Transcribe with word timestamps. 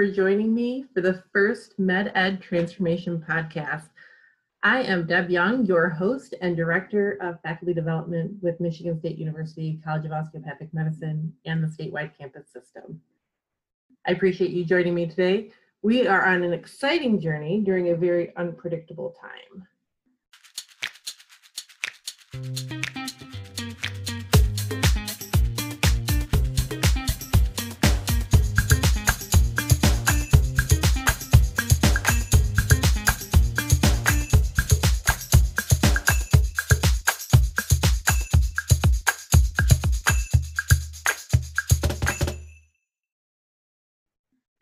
for 0.00 0.10
joining 0.10 0.54
me 0.54 0.86
for 0.94 1.02
the 1.02 1.22
first 1.30 1.78
MedEd 1.78 2.40
Transformation 2.40 3.22
podcast. 3.28 3.90
I 4.62 4.80
am 4.80 5.06
Deb 5.06 5.28
Young, 5.28 5.66
your 5.66 5.90
host 5.90 6.34
and 6.40 6.56
Director 6.56 7.18
of 7.20 7.38
Faculty 7.42 7.74
Development 7.74 8.32
with 8.40 8.58
Michigan 8.60 8.98
State 8.98 9.18
University 9.18 9.78
College 9.84 10.06
of 10.06 10.12
Osteopathic 10.12 10.72
Medicine 10.72 11.34
and 11.44 11.62
the 11.62 11.66
statewide 11.66 12.16
campus 12.16 12.50
system. 12.50 12.98
I 14.06 14.12
appreciate 14.12 14.52
you 14.52 14.64
joining 14.64 14.94
me 14.94 15.06
today. 15.06 15.50
We 15.82 16.06
are 16.06 16.24
on 16.24 16.44
an 16.44 16.54
exciting 16.54 17.20
journey 17.20 17.60
during 17.60 17.90
a 17.90 17.94
very 17.94 18.34
unpredictable 18.36 19.14
time. 22.32 22.79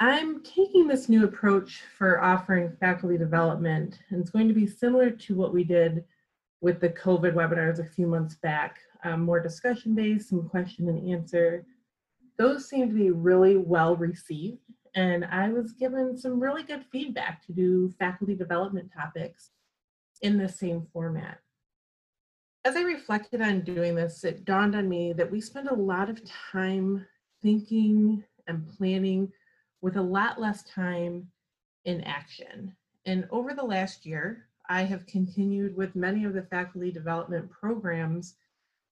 I'm 0.01 0.43
taking 0.45 0.87
this 0.87 1.09
new 1.09 1.25
approach 1.25 1.83
for 1.97 2.23
offering 2.23 2.77
faculty 2.79 3.19
development, 3.19 3.99
and 4.11 4.21
it's 4.21 4.31
going 4.31 4.47
to 4.47 4.55
be 4.55 4.67
similar 4.67 5.11
to 5.11 5.35
what 5.35 5.53
we 5.53 5.65
did 5.65 6.05
with 6.61 6.81
the 6.81 6.91
COVID 6.91 7.35
webinars 7.35 7.81
a 7.81 7.85
few 7.85 8.07
months 8.07 8.37
back, 8.37 8.79
um, 9.03 9.23
more 9.23 9.41
discussion 9.41 9.97
based, 9.97 10.29
some 10.29 10.49
question 10.49 10.89
and 10.89 11.11
answer. 11.11 11.67
Those 12.39 12.69
seem 12.69 12.89
to 12.89 12.95
be 12.95 13.11
really 13.11 13.57
well 13.57 13.97
received, 13.97 14.63
and 14.95 15.25
I 15.25 15.49
was 15.49 15.73
given 15.73 16.17
some 16.17 16.39
really 16.39 16.63
good 16.63 16.85
feedback 16.93 17.45
to 17.47 17.53
do 17.53 17.93
faculty 17.99 18.37
development 18.37 18.93
topics 18.97 19.51
in 20.23 20.39
the 20.39 20.49
same 20.49 20.87
format. 20.93 21.39
As 22.65 22.77
I 22.77 22.83
reflected 22.83 23.41
on 23.41 23.63
doing 23.63 23.97
this, 23.97 24.23
it 24.23 24.45
dawned 24.45 24.77
on 24.77 24.89
me 24.89 25.13
that 25.15 25.31
we 25.31 25.41
spend 25.41 25.69
a 25.69 25.75
lot 25.75 26.09
of 26.09 26.23
time 26.53 27.05
thinking 27.43 28.23
and 28.47 28.69
planning 28.77 29.33
with 29.81 29.97
a 29.97 30.03
lot 30.03 30.41
less 30.41 30.63
time 30.65 31.29
in 31.85 32.03
action. 32.03 32.75
And 33.07 33.27
over 33.31 33.55
the 33.55 33.65
last 33.65 34.05
year, 34.05 34.47
I 34.69 34.83
have 34.83 35.07
continued 35.07 35.77
with 35.77 35.97
many 35.97 36.25
of 36.25 36.35
the 36.35 36.43
faculty 36.43 36.91
development 36.91 37.51
programs 37.51 38.35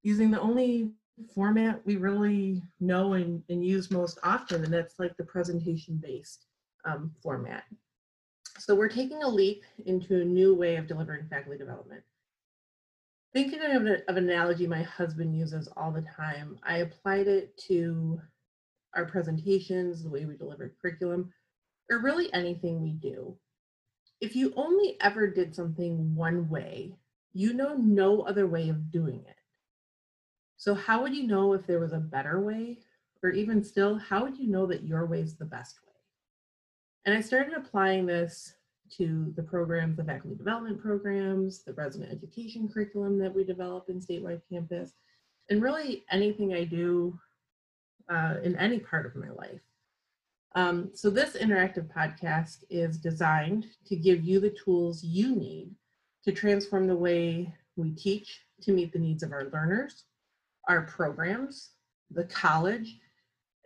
using 0.03 0.31
the 0.31 0.41
only 0.41 0.93
format 1.35 1.85
we 1.85 1.97
really 1.97 2.63
know 2.81 3.15
and, 3.15 3.43
and 3.49 3.65
use 3.65 3.91
most 3.91 4.19
often, 4.23 4.65
and 4.65 4.73
that's 4.73 4.99
like 4.99 5.17
the 5.17 5.25
presentation-based 5.25 6.47
um, 6.85 7.11
format. 7.23 7.65
So 8.59 8.75
we're 8.75 8.89
taking 8.89 9.23
a 9.23 9.29
leap 9.29 9.65
into 9.85 10.21
a 10.21 10.25
new 10.25 10.55
way 10.55 10.77
of 10.77 10.87
delivering 10.87 11.27
faculty 11.29 11.59
development. 11.59 12.03
Thinking 13.35 13.61
of, 13.61 13.83
of 13.83 14.17
an 14.17 14.31
analogy 14.31 14.67
my 14.67 14.83
husband 14.83 15.37
uses 15.37 15.69
all 15.77 15.91
the 15.91 16.07
time, 16.17 16.59
I 16.63 16.79
applied 16.79 17.29
it 17.29 17.57
to 17.69 18.21
our 18.97 19.05
presentations, 19.05 20.03
the 20.03 20.09
way 20.09 20.25
we 20.25 20.37
deliver 20.37 20.75
curriculum, 20.81 21.33
or 21.91 21.99
really 21.99 22.33
anything 22.33 22.83
we 22.83 22.93
do. 22.93 23.37
If 24.21 24.35
you 24.35 24.53
only 24.57 24.97
ever 25.01 25.27
did 25.27 25.55
something 25.55 26.15
one 26.15 26.49
way, 26.49 26.97
you 27.33 27.53
know 27.53 27.75
no 27.77 28.23
other 28.23 28.47
way 28.47 28.71
of 28.71 28.91
doing 28.91 29.23
it. 29.29 29.37
So 30.57 30.75
how 30.75 31.03
would 31.03 31.15
you 31.15 31.27
know 31.27 31.53
if 31.53 31.67
there 31.67 31.81
was 31.81 31.93
a 31.93 31.99
better 31.99 32.41
way? 32.41 32.79
Or 33.23 33.31
even 33.31 33.63
still, 33.63 33.99
how 33.99 34.23
would 34.25 34.39
you 34.39 34.49
know 34.49 34.67
that 34.67 34.85
your 34.85 35.07
way 35.07 35.21
is 35.21 35.37
the 35.37 35.45
best 35.45 35.79
way? 35.87 35.93
And 37.05 37.15
I 37.15 37.21
started 37.21 37.55
applying 37.55 38.07
this 38.07 38.55
to 38.97 39.33
the 39.37 39.43
programs, 39.43 39.97
the 39.97 40.05
faculty 40.05 40.37
development 40.37 40.81
programs, 40.81 41.63
the 41.63 41.73
resident 41.73 42.13
education 42.13 42.69
curriculum 42.69 43.19
that 43.19 43.35
we 43.35 43.45
develop 43.45 43.89
in 43.89 44.01
statewide 44.01 44.43
campus, 44.51 44.93
and 45.51 45.63
really 45.63 46.05
anything 46.11 46.55
I 46.55 46.65
do 46.65 47.19
uh, 48.09 48.37
in 48.43 48.57
any 48.57 48.79
part 48.79 49.07
of 49.07 49.17
my 49.17 49.31
life. 49.31 49.61
Um, 50.55 50.91
so 50.95 51.11
this 51.11 51.37
interactive 51.37 51.87
podcast 51.93 52.65
is 52.71 52.97
designed 52.97 53.67
to 53.87 53.97
give 53.97 54.25
you 54.25 54.41
the 54.41 54.57
tools 54.65 55.05
you 55.05 55.37
need 55.37 55.71
to 56.25 56.33
transform 56.33 56.87
the 56.87 56.97
way 56.97 57.55
we 57.77 57.91
teach 57.91 58.41
to 58.63 58.73
meet 58.73 58.93
the 58.93 58.99
needs 58.99 59.23
of 59.23 59.33
our 59.33 59.51
learners, 59.53 60.05
our 60.69 60.83
programs, 60.83 61.73
the 62.11 62.25
college, 62.25 62.99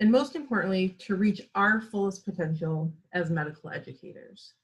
and 0.01 0.11
most 0.11 0.35
importantly, 0.35 0.97
to 0.99 1.15
reach 1.15 1.43
our 1.55 1.81
fullest 1.81 2.25
potential 2.25 2.93
as 3.13 3.31
medical 3.31 3.71
educators. 3.71 4.55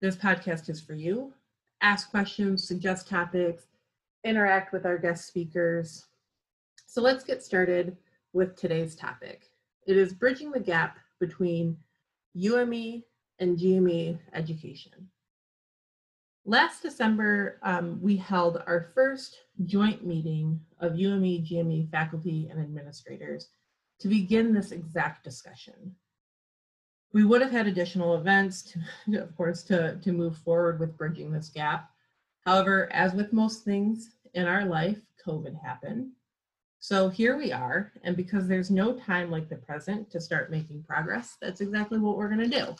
This 0.00 0.16
podcast 0.16 0.68
is 0.68 0.80
for 0.80 0.94
you. 0.94 1.32
Ask 1.80 2.10
questions, 2.10 2.66
suggest 2.66 3.08
topics, 3.08 3.64
interact 4.24 4.72
with 4.72 4.84
our 4.84 4.98
guest 4.98 5.26
speakers. 5.26 6.06
So 6.86 7.02
let's 7.02 7.22
get 7.22 7.42
started 7.42 7.96
with 8.32 8.56
today's 8.56 8.94
topic. 8.94 9.50
It 9.86 9.96
is 9.96 10.12
bridging 10.12 10.50
the 10.50 10.60
gap 10.60 10.98
between 11.20 11.76
UME 12.34 13.02
and 13.38 13.58
GME 13.58 14.18
education. 14.32 15.08
Last 16.44 16.82
December, 16.82 17.58
um, 17.62 17.98
we 18.00 18.16
held 18.16 18.62
our 18.66 18.90
first 18.94 19.36
joint 19.64 20.06
meeting 20.06 20.60
of 20.78 20.96
UME 20.96 21.44
GME 21.44 21.90
faculty 21.90 22.48
and 22.50 22.60
administrators 22.60 23.48
to 23.98 24.08
begin 24.08 24.52
this 24.52 24.70
exact 24.70 25.24
discussion. 25.24 25.94
We 27.12 27.24
would 27.24 27.42
have 27.42 27.50
had 27.50 27.66
additional 27.66 28.16
events, 28.16 28.62
to, 28.62 29.22
of 29.22 29.36
course, 29.36 29.62
to, 29.64 29.96
to 29.96 30.12
move 30.12 30.36
forward 30.38 30.78
with 30.78 30.96
bridging 30.96 31.32
this 31.32 31.48
gap. 31.48 31.90
However, 32.44 32.92
as 32.92 33.12
with 33.12 33.32
most 33.32 33.64
things 33.64 34.10
in 34.34 34.46
our 34.46 34.64
life, 34.64 35.00
COVID 35.26 35.60
happened 35.60 36.10
so 36.86 37.08
here 37.08 37.36
we 37.36 37.50
are, 37.50 37.92
and 38.04 38.16
because 38.16 38.46
there's 38.46 38.70
no 38.70 38.92
time 38.92 39.28
like 39.28 39.48
the 39.48 39.56
present 39.56 40.08
to 40.08 40.20
start 40.20 40.52
making 40.52 40.84
progress, 40.84 41.36
that's 41.42 41.60
exactly 41.60 41.98
what 41.98 42.16
we're 42.16 42.28
gonna 42.28 42.46
do. 42.46 42.76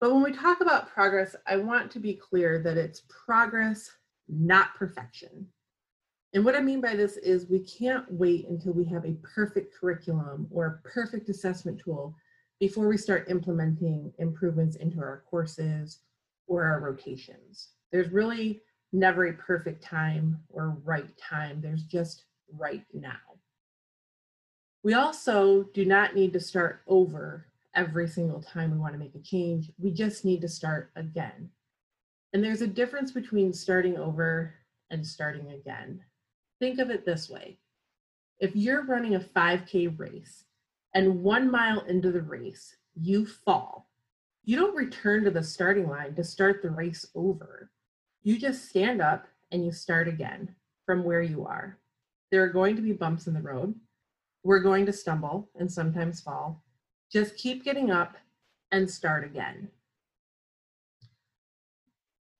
But 0.00 0.14
when 0.14 0.22
we 0.22 0.30
talk 0.30 0.60
about 0.60 0.88
progress, 0.88 1.34
I 1.48 1.56
want 1.56 1.90
to 1.90 1.98
be 1.98 2.14
clear 2.14 2.62
that 2.62 2.76
it's 2.76 3.02
progress, 3.08 3.90
not 4.28 4.76
perfection. 4.76 5.48
And 6.34 6.44
what 6.44 6.54
I 6.54 6.60
mean 6.60 6.80
by 6.80 6.94
this 6.94 7.16
is 7.16 7.50
we 7.50 7.58
can't 7.58 8.08
wait 8.12 8.46
until 8.48 8.74
we 8.74 8.84
have 8.84 9.04
a 9.04 9.18
perfect 9.34 9.74
curriculum 9.74 10.46
or 10.48 10.66
a 10.66 10.88
perfect 10.88 11.28
assessment 11.28 11.80
tool 11.80 12.14
before 12.60 12.86
we 12.86 12.96
start 12.96 13.28
implementing 13.28 14.12
improvements 14.18 14.76
into 14.76 15.00
our 15.00 15.24
courses 15.28 15.98
or 16.46 16.62
our 16.62 16.78
rotations. 16.78 17.70
There's 17.90 18.12
really 18.12 18.62
never 18.92 19.26
a 19.26 19.34
perfect 19.34 19.82
time 19.82 20.38
or 20.48 20.78
right 20.84 21.10
time. 21.18 21.60
There's 21.60 21.82
just 21.82 22.22
right 22.52 22.84
now. 22.92 23.18
We 24.82 24.94
also 24.94 25.64
do 25.74 25.84
not 25.84 26.14
need 26.14 26.32
to 26.34 26.40
start 26.40 26.82
over 26.86 27.46
every 27.74 28.08
single 28.08 28.40
time 28.40 28.70
we 28.70 28.78
want 28.78 28.94
to 28.94 28.98
make 28.98 29.14
a 29.14 29.20
change. 29.20 29.70
We 29.78 29.90
just 29.90 30.24
need 30.24 30.40
to 30.42 30.48
start 30.48 30.90
again. 30.96 31.50
And 32.32 32.42
there's 32.42 32.62
a 32.62 32.66
difference 32.66 33.12
between 33.12 33.52
starting 33.52 33.96
over 33.96 34.54
and 34.90 35.06
starting 35.06 35.50
again. 35.52 36.00
Think 36.60 36.78
of 36.78 36.90
it 36.90 37.04
this 37.04 37.28
way. 37.28 37.58
If 38.38 38.54
you're 38.54 38.84
running 38.84 39.14
a 39.14 39.20
5K 39.20 39.98
race 39.98 40.44
and 40.94 41.22
one 41.22 41.50
mile 41.50 41.80
into 41.80 42.12
the 42.12 42.22
race, 42.22 42.76
you 42.94 43.26
fall, 43.26 43.88
you 44.44 44.56
don't 44.56 44.76
return 44.76 45.24
to 45.24 45.30
the 45.30 45.42
starting 45.42 45.88
line 45.88 46.14
to 46.14 46.24
start 46.24 46.62
the 46.62 46.70
race 46.70 47.04
over. 47.14 47.70
You 48.22 48.38
just 48.38 48.68
stand 48.68 49.02
up 49.02 49.26
and 49.50 49.64
you 49.64 49.72
start 49.72 50.08
again 50.08 50.54
from 50.84 51.02
where 51.04 51.22
you 51.22 51.44
are. 51.46 51.78
There 52.30 52.42
are 52.42 52.48
going 52.48 52.76
to 52.76 52.82
be 52.82 52.92
bumps 52.92 53.26
in 53.26 53.34
the 53.34 53.40
road. 53.40 53.74
We're 54.42 54.60
going 54.60 54.86
to 54.86 54.92
stumble 54.92 55.48
and 55.58 55.70
sometimes 55.70 56.20
fall. 56.20 56.62
Just 57.12 57.36
keep 57.36 57.64
getting 57.64 57.90
up 57.90 58.16
and 58.72 58.90
start 58.90 59.24
again. 59.24 59.68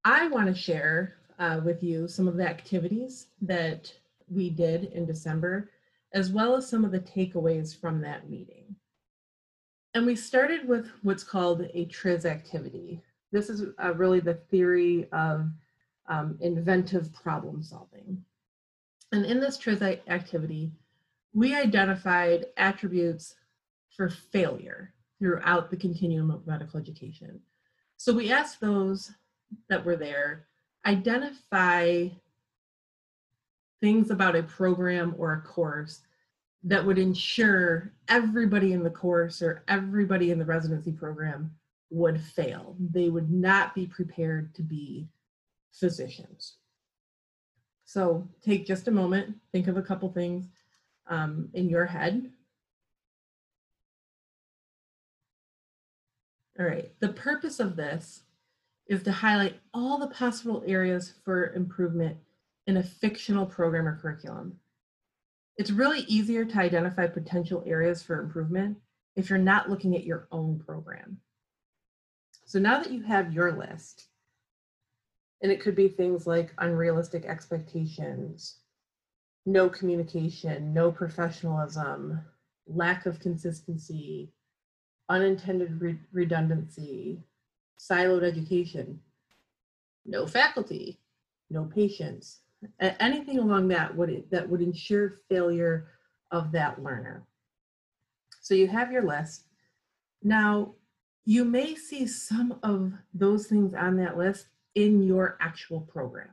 I 0.05 0.29
want 0.29 0.47
to 0.47 0.55
share 0.55 1.15
uh, 1.39 1.61
with 1.65 1.83
you 1.83 2.09
some 2.09 2.29
of 2.29 2.37
the 2.37 2.49
activities 2.49 3.27
that 3.43 3.93
we 4.29 4.51
did 4.51 4.85
in 4.93 5.07
December, 5.07 5.71
as 6.13 6.31
well 6.31 6.57
as 6.57 6.69
some 6.69 6.85
of 6.85 6.93
the 6.93 7.01
takeaways 7.01 7.79
from 7.79 8.01
that 8.01 8.31
meeting. 8.31 8.77
And 9.95 10.07
we 10.07 10.15
started 10.15 10.69
with 10.69 10.91
what's 11.03 11.25
called 11.25 11.63
a 11.73 11.87
TRIZ 11.87 12.25
activity. 12.25 13.01
This 13.33 13.49
is 13.49 13.65
uh, 13.83 13.95
really 13.95 14.21
the 14.21 14.35
theory 14.35 15.09
of 15.13 15.51
um, 16.09 16.37
inventive 16.41 17.13
problem 17.15 17.63
solving. 17.63 18.23
And 19.17 19.25
in 19.25 19.41
this 19.41 19.57
TRIZ 19.57 20.01
activity, 20.09 20.73
we 21.33 21.55
identified 21.57 22.45
attributes 22.59 23.37
for 23.97 24.11
failure 24.11 24.93
throughout 25.19 25.71
the 25.71 25.77
continuum 25.79 26.31
of 26.31 26.47
medical 26.47 26.79
education. 26.79 27.41
So 27.97 28.13
we 28.13 28.31
asked 28.31 28.61
those 28.61 29.13
that 29.71 29.83
were 29.87 29.97
there, 29.97 30.49
identify 30.85 32.09
things 33.81 34.11
about 34.11 34.37
a 34.37 34.43
program 34.43 35.15
or 35.17 35.33
a 35.33 35.41
course 35.41 36.03
that 36.65 36.85
would 36.85 36.99
ensure 36.99 37.95
everybody 38.09 38.75
in 38.75 38.83
the 38.83 38.91
course 38.91 39.41
or 39.41 39.65
everybody 39.67 40.31
in 40.31 40.39
the 40.39 40.45
residency 40.45 40.93
program 40.93 41.51
would 41.89 42.21
fail. 42.21 42.77
They 42.79 43.09
would 43.09 43.31
not 43.31 43.75
be 43.75 43.87
prepared 43.87 44.55
to 44.57 44.63
be 44.63 45.09
physicians. 45.73 46.57
So 47.87 48.29
take 48.43 48.67
just 48.67 48.89
a 48.89 48.91
moment, 48.91 49.37
think 49.53 49.69
of 49.69 49.77
a 49.77 49.83
couple 49.83 50.11
things 50.11 50.49
um, 51.07 51.49
in 51.55 51.69
your 51.69 51.87
head. 51.87 52.31
All 56.59 56.67
right, 56.67 56.91
the 57.01 57.11
purpose 57.11 57.61
of 57.61 57.77
this 57.77 58.23
is 58.89 59.05
to 59.05 59.13
highlight 59.13 59.61
all 59.73 59.99
the 59.99 60.09
possible 60.09 60.65
areas 60.67 61.15
for 61.25 61.53
improvement 61.53 62.17
in 62.67 62.79
a 62.79 62.83
fictional 62.83 63.47
program 63.47 63.87
or 63.87 63.97
curriculum. 63.97 64.59
It's 65.57 65.71
really 65.71 66.01
easier 66.01 66.45
to 66.45 66.59
identify 66.59 67.07
potential 67.07 67.63
areas 67.67 68.03
for 68.03 68.21
improvement 68.21 68.79
if 69.15 69.31
you're 69.31 69.39
not 69.39 69.71
looking 69.71 69.95
at 69.95 70.05
your 70.05 70.27
own 70.33 70.59
program. 70.59 71.19
So 72.45 72.59
now 72.59 72.83
that 72.83 72.93
you 72.93 73.03
have 73.03 73.33
your 73.33 73.53
list, 73.53 74.09
and 75.43 75.53
it 75.53 75.61
could 75.61 75.75
be 75.75 75.89
things 75.89 76.27
like 76.27 76.53
unrealistic 76.59 77.25
expectations, 77.25 78.59
no 79.45 79.69
communication, 79.69 80.73
no 80.73 80.91
professionalism, 80.91 82.21
lack 82.67 83.07
of 83.07 83.21
consistency, 83.21 84.33
unintended 85.09 85.81
re 85.81 85.99
redundancy, 86.13 87.21
siloed 87.79 88.25
education, 88.25 88.99
no 90.05 90.27
faculty, 90.27 90.99
no 91.51 91.65
patience, 91.65 92.41
anything 92.81 93.39
along 93.39 93.69
that 93.69 93.95
would 93.95 94.25
that 94.31 94.49
would 94.49 94.61
ensure 94.61 95.15
failure 95.29 95.89
of 96.31 96.51
that 96.53 96.83
learner. 96.83 97.25
So 98.41 98.55
you 98.55 98.69
have 98.69 98.91
your 98.91 99.03
list. 99.03 99.45
Now, 100.23 100.75
you 101.25 101.45
may 101.45 101.75
see 101.75 102.07
some 102.07 102.59
of 102.63 102.93
those 103.13 103.47
things 103.47 103.75
on 103.75 103.97
that 103.99 104.17
list 104.17 104.47
in 104.77 105.03
your 105.03 105.37
actual 105.41 105.81
program. 105.81 106.29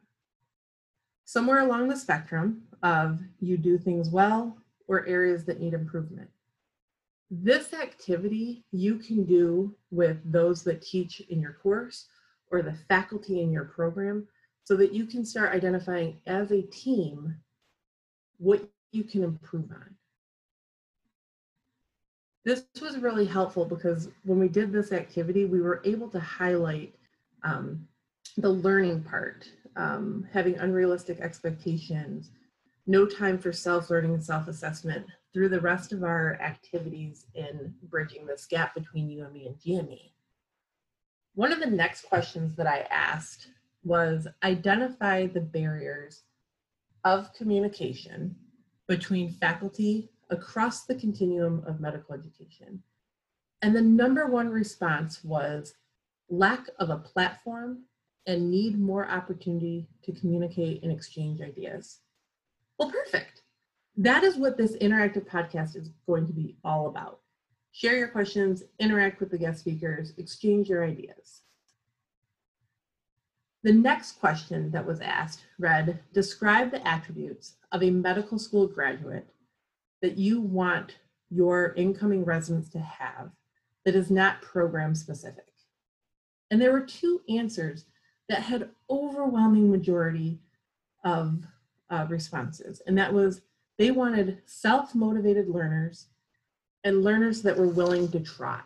Somewhere 1.25 1.62
along 1.62 1.88
the 1.88 1.98
spectrum 1.98 2.62
of 2.84 3.19
you 3.40 3.57
do 3.57 3.78
things 3.78 4.10
well 4.10 4.57
or 4.88 5.07
areas 5.07 5.45
that 5.45 5.60
need 5.60 5.74
improvement. 5.74 6.30
This 7.31 7.74
activity 7.74 8.66
you 8.72 8.98
can 9.00 9.24
do 9.24 9.74
with 9.90 10.18
those 10.31 10.62
that 10.63 10.81
teach 10.81 11.22
in 11.22 11.40
your 11.40 11.54
course 11.54 12.07
or 12.51 12.62
the 12.62 12.78
faculty 12.88 13.42
in 13.42 13.51
your 13.51 13.63
program 13.63 14.28
so 14.66 14.75
that 14.75 14.94
you 14.94 15.06
can 15.06 15.25
start 15.25 15.56
identifying 15.56 16.19
as 16.28 16.51
a 16.51 16.62
team 16.62 17.36
what 18.38 18.69
you 18.92 19.04
can 19.04 19.24
improve 19.24 19.72
on. 19.72 19.95
This 22.45 22.66
was 22.81 22.98
really 22.98 23.25
helpful 23.25 23.63
because 23.63 24.10
when 24.25 24.38
we 24.38 24.50
did 24.50 24.74
this 24.74 24.92
activity, 24.92 25.45
we 25.45 25.62
were 25.62 25.81
able 25.86 26.10
to 26.10 26.19
highlight 26.19 26.94
um, 27.44 27.88
the 28.38 28.50
learning 28.50 29.03
part, 29.03 29.47
um, 29.75 30.27
having 30.31 30.57
unrealistic 30.57 31.19
expectations, 31.19 32.31
no 32.88 33.06
time 33.06 33.38
for 33.38 33.51
self-learning 33.51 34.13
and 34.13 34.24
self-assessment 34.24 35.06
through 35.33 35.50
the 35.50 35.62
rest 35.62 35.94
of 35.94 36.03
our 36.03 36.39
activities 36.41 37.25
in 37.33 37.74
bridging 37.83 38.25
this 38.25 38.45
gap 38.45 38.75
between 38.75 39.09
UME 39.09 39.47
and 39.47 39.57
GME. 39.57 40.12
One 41.35 41.51
of 41.51 41.59
the 41.59 41.65
next 41.65 42.01
questions 42.03 42.56
that 42.56 42.68
I 42.68 42.88
asked 42.91 43.47
was 43.83 44.27
identify 44.44 45.27
the 45.27 45.41
barriers 45.41 46.24
of 47.03 47.33
communication 47.33 48.35
between 48.88 49.31
faculty 49.31 50.09
across 50.30 50.85
the 50.85 50.95
continuum 50.95 51.63
of 51.65 51.80
medical 51.80 52.13
education. 52.13 52.81
And 53.62 53.75
the 53.75 53.81
number 53.81 54.27
one 54.27 54.50
response 54.50 55.24
was 55.24 55.74
lack 56.30 56.68
of 56.80 56.89
a 56.89 56.97
platform 56.97 57.85
and 58.25 58.50
need 58.50 58.80
more 58.80 59.10
opportunity 59.10 59.88
to 60.04 60.12
communicate 60.14 60.84
and 60.84 60.92
exchange 60.92 61.42
ideas. 61.42 62.00
Well, 62.78 62.92
perfect. 62.92 63.42
That 63.98 64.24
is 64.24 64.38
what 64.38 64.58
this 64.58 64.75
interactive 64.78 65.28
podcast 65.28 65.75
is 65.75 65.90
going 66.08 66.25
to 66.28 66.34
be 66.34 66.56
all 66.64 66.88
about. 66.88 67.20
Share 67.72 67.98
your 67.98 68.08
questions, 68.08 68.64
interact 68.80 69.20
with 69.20 69.31
the 69.31 69.38
guest 69.38 69.60
speakers, 69.60 70.14
exchange 70.18 70.70
your 70.70 70.86
ideas. 70.86 71.42
The 73.64 73.74
next 73.74 74.20
question 74.20 74.72
that 74.72 74.86
was 74.86 75.00
asked 75.00 75.46
read, 75.58 76.00
describe 76.14 76.72
the 76.72 76.86
attributes 76.88 77.56
of 77.72 77.81
a 77.81 77.90
medical 77.90 78.38
school 78.38 78.68
graduate 78.68 79.28
that 80.02 80.18
you 80.18 80.42
want 80.42 80.98
your 81.30 81.74
incoming 81.76 82.26
residents 82.26 82.69
to 82.69 82.80
have 82.80 83.31
that 83.86 83.96
is 83.96 84.12
not 84.12 84.42
program 84.42 84.94
specific. 84.94 85.48
And 86.52 86.62
there 86.62 86.72
were 86.72 86.81
two 86.81 87.22
answers 87.30 87.86
that 88.30 88.42
had 88.42 88.70
overwhelming 88.90 89.70
majority 89.70 90.40
of 91.04 91.44
uh, 91.90 92.06
responses. 92.10 92.81
And 92.88 92.98
that 92.98 93.14
was 93.14 93.42
they 93.78 93.92
wanted 93.92 94.42
self-motivated 94.46 95.50
learners 95.50 96.08
and 96.84 97.04
learners 97.04 97.42
that 97.42 97.58
were 97.58 97.68
willing 97.68 98.10
to 98.12 98.20
try. 98.20 98.62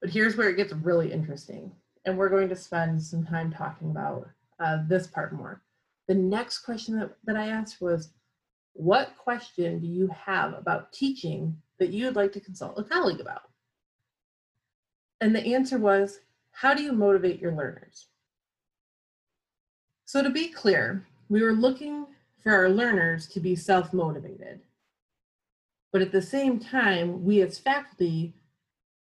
But 0.00 0.10
here's 0.10 0.36
where 0.36 0.50
it 0.50 0.56
gets 0.56 0.72
really 0.72 1.12
interesting 1.12 1.72
and 2.04 2.18
we're 2.18 2.28
going 2.28 2.48
to 2.48 2.56
spend 2.56 3.00
some 3.00 3.24
time 3.24 3.52
talking 3.52 3.90
about 3.90 4.28
uh, 4.58 4.78
this 4.88 5.06
part 5.06 5.32
more. 5.32 5.62
The 6.08 6.14
next 6.14 6.60
question 6.60 6.98
that, 6.98 7.12
that 7.24 7.36
I 7.36 7.48
asked 7.48 7.80
was, 7.80 8.10
what 8.74 9.16
question 9.16 9.78
do 9.78 9.86
you 9.86 10.08
have 10.08 10.54
about 10.54 10.92
teaching 10.92 11.56
that 11.78 11.90
you'd 11.90 12.16
like 12.16 12.32
to 12.32 12.40
consult 12.40 12.78
a 12.78 12.82
colleague 12.82 13.20
about? 13.20 13.42
And 15.20 15.34
the 15.34 15.54
answer 15.54 15.78
was, 15.78 16.18
how 16.52 16.74
do 16.74 16.82
you 16.82 16.92
motivate 16.92 17.40
your 17.40 17.52
learners? 17.52 18.06
So 20.04 20.22
to 20.22 20.30
be 20.30 20.48
clear, 20.48 21.06
we 21.28 21.42
were 21.42 21.52
looking 21.52 22.06
for 22.42 22.52
our 22.52 22.68
learners 22.68 23.26
to 23.28 23.40
be 23.40 23.56
self-motivated. 23.56 24.60
But 25.92 26.02
at 26.02 26.12
the 26.12 26.22
same 26.22 26.58
time, 26.58 27.24
we 27.24 27.42
as 27.42 27.58
faculty 27.58 28.34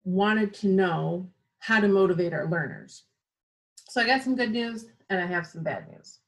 wanted 0.03 0.53
to 0.55 0.67
know 0.67 1.29
how 1.59 1.79
to 1.79 1.87
motivate 1.87 2.33
our 2.33 2.49
learners. 2.49 3.03
So 3.89 4.01
I 4.01 4.05
got 4.05 4.23
some 4.23 4.35
good 4.35 4.51
news 4.51 4.87
and 5.09 5.21
I 5.21 5.25
have 5.25 5.47
some 5.47 5.63
bad 5.63 5.89
news. 5.91 6.19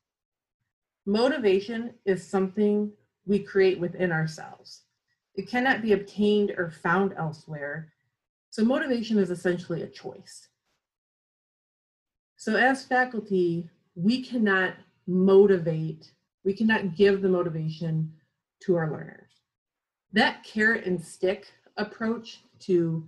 Motivation 1.05 1.93
is 2.05 2.27
something 2.27 2.91
we 3.25 3.39
create 3.39 3.79
within 3.79 4.11
ourselves. 4.11 4.83
It 5.35 5.49
cannot 5.49 5.81
be 5.81 5.93
obtained 5.93 6.51
or 6.57 6.71
found 6.71 7.13
elsewhere. 7.17 7.91
So 8.49 8.63
motivation 8.63 9.19
is 9.19 9.29
essentially 9.29 9.83
a 9.83 9.87
choice. 9.87 10.47
So 12.45 12.57
as 12.57 12.85
faculty, 12.85 13.71
we 13.95 14.21
cannot 14.21 14.75
motivate, 15.07 16.11
we 16.43 16.53
cannot 16.53 16.95
give 16.95 17.23
the 17.23 17.27
motivation 17.27 18.13
to 18.61 18.75
our 18.75 18.91
learners. 18.91 19.31
That 20.13 20.43
carrot 20.43 20.85
and 20.85 21.03
stick 21.03 21.51
approach 21.75 22.41
to 22.59 23.07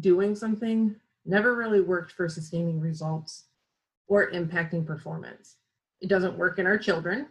doing 0.00 0.36
something 0.36 0.96
never 1.24 1.56
really 1.56 1.80
worked 1.80 2.12
for 2.12 2.28
sustaining 2.28 2.78
results 2.78 3.44
or 4.06 4.30
impacting 4.32 4.84
performance. 4.84 5.56
It 6.02 6.10
doesn't 6.10 6.36
work 6.36 6.58
in 6.58 6.66
our 6.66 6.76
children 6.76 7.28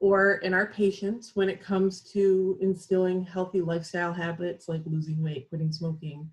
or 0.00 0.38
in 0.38 0.54
our 0.54 0.66
patients 0.66 1.36
when 1.36 1.48
it 1.48 1.62
comes 1.62 2.00
to 2.14 2.58
instilling 2.60 3.22
healthy 3.22 3.60
lifestyle 3.60 4.12
habits 4.12 4.68
like 4.68 4.82
losing 4.86 5.22
weight, 5.22 5.48
quitting 5.50 5.70
smoking, 5.70 6.28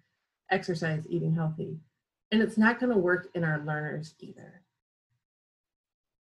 exercise, 0.49 1.03
eating 1.07 1.35
healthy. 1.35 1.77
And 2.31 2.41
it's 2.41 2.57
not 2.57 2.79
going 2.79 2.91
to 2.91 2.97
work 2.97 3.29
in 3.35 3.43
our 3.43 3.59
learners 3.59 4.15
either. 4.19 4.61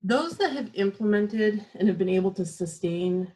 Those 0.04 0.38
that 0.38 0.54
have 0.54 0.72
implemented 0.74 1.66
and 1.76 1.88
have 1.88 1.98
been 1.98 2.10
able 2.10 2.32
to 2.32 2.46
sustain 2.46 3.32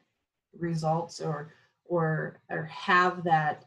results 0.57 1.21
or 1.21 1.53
or 1.85 2.39
or 2.49 2.63
have 2.65 3.23
that 3.23 3.65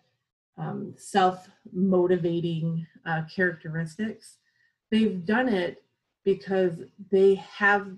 um, 0.57 0.95
self-motivating 0.97 2.87
uh, 3.07 3.23
characteristics. 3.33 4.39
They've 4.91 5.25
done 5.25 5.49
it 5.49 5.85
because 6.25 6.81
they 7.13 7.37
have 7.37 7.89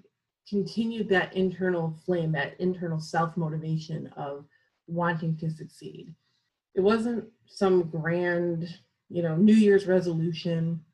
continued 0.48 1.08
that 1.08 1.32
internal 1.34 1.96
flame, 2.04 2.32
that 2.32 2.60
internal 2.60 3.00
self-motivation 3.00 4.08
of 4.16 4.44
wanting 4.86 5.36
to 5.38 5.50
succeed. 5.50 6.12
It 6.74 6.80
wasn't 6.80 7.24
some 7.46 7.84
grand, 7.84 8.68
you 9.10 9.22
know, 9.22 9.36
New 9.36 9.54
Year's 9.54 9.86
resolution. 9.86 10.84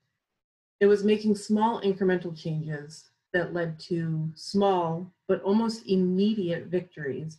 It 0.81 0.87
was 0.87 1.05
making 1.05 1.37
small 1.37 1.81
incremental 1.83 2.37
changes 2.37 3.11
that 3.33 3.53
led 3.53 3.79
to 3.81 4.31
small 4.35 5.13
but 5.29 5.43
almost 5.43 5.87
immediate 5.87 6.67
victories 6.67 7.39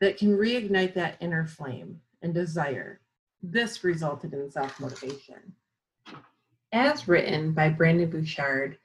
that 0.00 0.16
can 0.16 0.36
reignite 0.36 0.94
that 0.94 1.16
inner 1.20 1.46
flame 1.46 2.00
and 2.22 2.32
desire 2.32 3.00
this 3.42 3.84
resulted 3.84 4.32
in 4.32 4.50
self-motivation. 4.50 5.54
As 6.72 7.08
written 7.08 7.52
by 7.52 7.68
Brendon 7.68 8.10
Burchard 8.10 8.78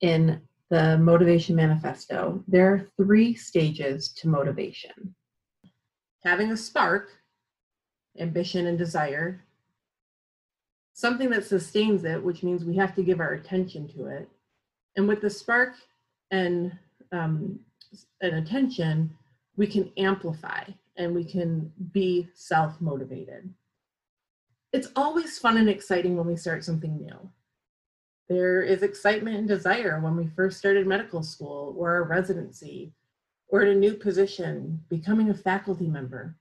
in 0.00 0.40
the 0.68 0.98
Motivation 0.98 1.56
Manifesto, 1.56 2.42
there 2.48 2.72
are 2.72 2.86
three 2.96 3.34
stages 3.34 4.12
to 4.14 4.28
motivation. 4.28 5.14
having 6.22 6.52
a 6.52 6.56
spark, 6.56 7.08
ambition 8.18 8.66
and 8.66 8.76
desire, 8.76 9.42
something 11.00 11.30
that 11.30 11.44
sustains 11.44 12.04
it, 12.04 12.22
which 12.22 12.42
means 12.42 12.64
we 12.64 12.76
have 12.76 12.94
to 12.94 13.02
give 13.02 13.20
our 13.20 13.32
attention 13.32 13.88
to 13.88 14.06
it. 14.06 14.28
And 14.96 15.08
with 15.08 15.20
the 15.20 15.30
spark 15.30 15.74
and 16.30 16.72
um, 17.12 17.58
and 18.20 18.36
attention, 18.36 19.10
we 19.56 19.66
can 19.66 19.90
amplify 19.96 20.62
and 20.96 21.14
we 21.14 21.24
can 21.24 21.72
be 21.92 22.28
self-motivated. 22.34 23.52
It's 24.72 24.88
always 24.94 25.38
fun 25.38 25.56
and 25.56 25.68
exciting 25.68 26.16
when 26.16 26.26
we 26.26 26.36
start 26.36 26.64
something 26.64 26.96
new. 26.98 27.30
There 28.28 28.62
is 28.62 28.84
excitement 28.84 29.36
and 29.38 29.48
desire 29.48 29.98
when 29.98 30.16
we 30.16 30.28
first 30.36 30.58
started 30.58 30.86
medical 30.86 31.24
school 31.24 31.74
or 31.76 31.96
a 31.96 32.02
residency 32.02 32.92
or 33.48 33.62
in 33.62 33.76
a 33.76 33.80
new 33.80 33.94
position, 33.94 34.80
becoming 34.88 35.30
a 35.30 35.34
faculty 35.34 35.88
member. 35.88 36.36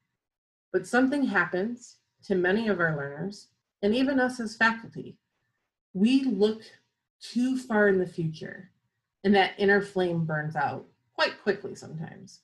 But 0.72 0.86
something 0.86 1.24
happens 1.24 1.96
to 2.26 2.36
many 2.36 2.68
of 2.68 2.80
our 2.80 2.96
learners 2.96 3.48
and 3.82 3.96
even 3.96 4.20
us 4.20 4.40
as 4.40 4.56
faculty. 4.56 5.18
We 5.94 6.24
look 6.24 6.62
too 7.22 7.58
far 7.58 7.88
in 7.88 8.00
the 8.00 8.08
future 8.08 8.72
and 9.24 9.36
that 9.36 9.54
inner 9.58 9.82
flame 9.82 10.26
burns 10.26 10.56
out 10.56 10.86
quite 11.14 11.42
quickly 11.42 11.76
sometimes. 11.76 12.42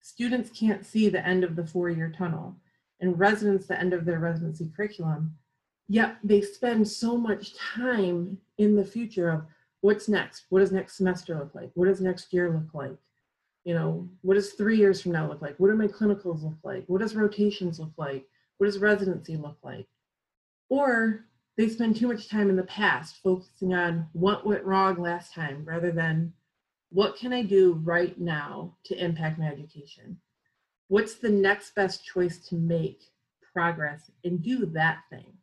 Students 0.00 0.50
can't 0.50 0.84
see 0.84 1.08
the 1.08 1.26
end 1.26 1.44
of 1.44 1.56
the 1.56 1.66
four-year 1.66 2.12
tunnel 2.16 2.56
and 3.00 3.18
residents 3.18 3.66
the 3.66 3.78
end 3.78 3.92
of 3.92 4.04
their 4.04 4.18
residency 4.18 4.70
curriculum, 4.76 5.34
yet 5.88 6.16
they 6.22 6.40
spend 6.40 6.86
so 6.86 7.16
much 7.16 7.56
time 7.56 8.38
in 8.58 8.76
the 8.76 8.84
future 8.84 9.30
of 9.30 9.44
what's 9.80 10.08
next? 10.08 10.44
What 10.48 10.60
does 10.60 10.72
next 10.72 10.96
semester 10.96 11.36
look 11.38 11.54
like? 11.54 11.70
What 11.74 11.86
does 11.86 12.00
next 12.00 12.32
year 12.32 12.50
look 12.50 12.72
like? 12.72 12.96
You 13.64 13.74
know, 13.74 14.08
what 14.22 14.34
does 14.34 14.52
three 14.52 14.76
years 14.76 15.00
from 15.00 15.12
now 15.12 15.28
look 15.28 15.42
like? 15.42 15.56
What 15.56 15.68
do 15.68 15.74
my 15.74 15.88
clinicals 15.88 16.42
look 16.42 16.58
like? 16.62 16.84
What 16.86 17.00
does 17.00 17.16
rotations 17.16 17.80
look 17.80 17.92
like? 17.96 18.26
What 18.58 18.66
does 18.66 18.78
residency 18.78 19.36
look 19.36 19.56
like? 19.62 19.86
Or 20.74 21.24
they 21.56 21.68
spend 21.68 21.94
too 21.94 22.08
much 22.08 22.28
time 22.28 22.50
in 22.50 22.56
the 22.56 22.64
past 22.64 23.22
focusing 23.22 23.72
on 23.74 24.08
what 24.12 24.44
went 24.44 24.64
wrong 24.64 25.00
last 25.00 25.32
time 25.32 25.64
rather 25.64 25.92
than 25.92 26.32
what 26.90 27.16
can 27.16 27.32
I 27.32 27.42
do 27.42 27.74
right 27.84 28.18
now 28.18 28.74
to 28.86 28.96
impact 28.96 29.38
my 29.38 29.46
education? 29.46 30.18
What's 30.88 31.14
the 31.14 31.28
next 31.28 31.76
best 31.76 32.04
choice 32.04 32.38
to 32.48 32.56
make 32.56 33.04
progress 33.52 34.10
and 34.24 34.42
do 34.42 34.66
that 34.66 35.04
thing? 35.10 35.34